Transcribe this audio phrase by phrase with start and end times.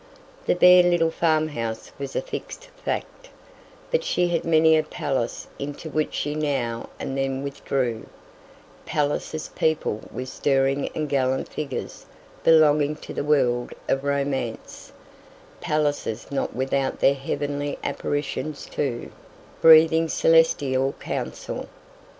[0.47, 3.29] The bare little farmhouse was a fixed fact,
[3.91, 8.07] but she had many a palace into which she now and then withdrew;
[8.87, 12.07] palaces peopled with stirring and gallant figures
[12.43, 14.91] belonging to the world of romance;
[15.59, 19.11] palaces not without their heavenly apparitions too,
[19.61, 21.67] breathing celestial counsel.